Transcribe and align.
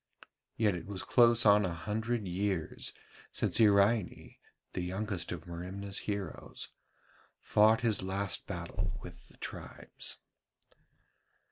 Yet 0.57 0.73
it 0.73 0.87
was 0.87 1.03
close 1.03 1.45
on 1.45 1.63
a 1.63 1.75
hundred 1.75 2.27
years 2.27 2.91
since 3.31 3.59
Iraine, 3.59 4.33
the 4.73 4.81
youngest 4.81 5.31
of 5.31 5.45
Merimna's 5.45 5.99
heroes, 5.99 6.69
fought 7.39 7.81
his 7.81 8.01
last 8.01 8.47
battle 8.47 8.97
with 9.03 9.27
the 9.27 9.37
tribes. 9.37 10.17